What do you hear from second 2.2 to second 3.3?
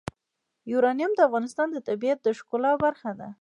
د ښکلا برخه ده.